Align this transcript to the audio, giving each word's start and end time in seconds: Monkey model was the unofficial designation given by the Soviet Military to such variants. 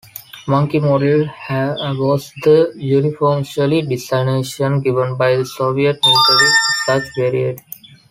Monkey 0.47 0.79
model 0.79 1.27
was 1.47 2.31
the 2.43 2.69
unofficial 2.73 3.69
designation 3.87 4.81
given 4.81 5.15
by 5.15 5.35
the 5.35 5.45
Soviet 5.45 5.99
Military 6.03 6.49
to 6.49 6.73
such 6.87 7.03
variants. 7.15 7.61